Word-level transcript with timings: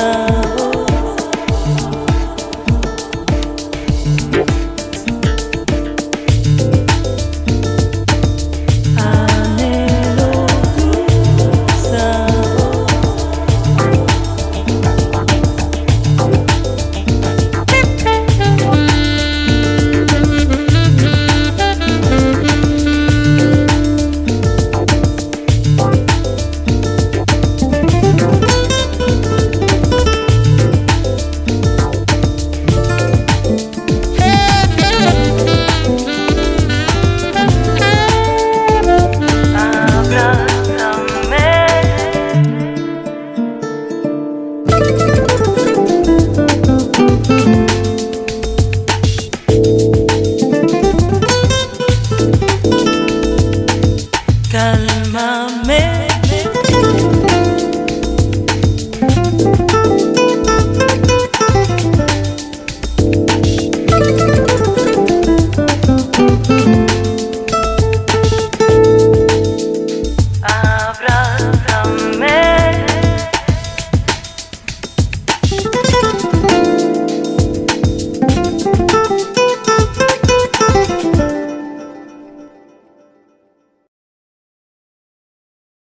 nada. 0.00 0.39